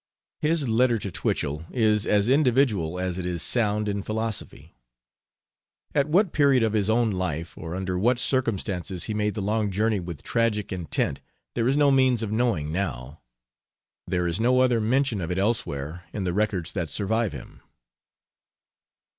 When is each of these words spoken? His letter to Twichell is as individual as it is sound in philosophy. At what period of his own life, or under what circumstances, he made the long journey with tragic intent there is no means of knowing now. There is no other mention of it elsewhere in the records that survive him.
His 0.39 0.67
letter 0.67 0.97
to 0.97 1.11
Twichell 1.11 1.67
is 1.69 2.07
as 2.07 2.27
individual 2.27 2.97
as 2.99 3.19
it 3.19 3.25
is 3.27 3.43
sound 3.43 3.87
in 3.87 4.01
philosophy. 4.01 4.73
At 5.93 6.09
what 6.09 6.31
period 6.31 6.63
of 6.63 6.73
his 6.73 6.89
own 6.89 7.11
life, 7.11 7.55
or 7.55 7.75
under 7.75 7.99
what 7.99 8.17
circumstances, 8.17 9.03
he 9.03 9.13
made 9.13 9.35
the 9.35 9.43
long 9.43 9.69
journey 9.69 9.99
with 9.99 10.23
tragic 10.23 10.71
intent 10.73 11.19
there 11.53 11.67
is 11.67 11.77
no 11.77 11.91
means 11.91 12.23
of 12.23 12.31
knowing 12.31 12.71
now. 12.71 13.21
There 14.07 14.25
is 14.25 14.39
no 14.39 14.61
other 14.61 14.81
mention 14.81 15.21
of 15.21 15.29
it 15.29 15.37
elsewhere 15.37 16.05
in 16.11 16.23
the 16.23 16.33
records 16.33 16.71
that 16.71 16.89
survive 16.89 17.31
him. 17.31 17.61